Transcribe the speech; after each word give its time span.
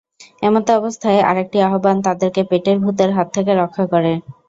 এমতাবস্থায় 0.41 1.19
আরেকটি 1.29 1.57
আহ্বান 1.67 1.97
তাদেরকে 2.05 2.41
পেটের 2.49 2.77
ভূতের 2.83 3.09
হাত 3.13 3.27
থেকে 3.35 3.51
রক্ষা 3.55 3.85
করে। 3.93 4.11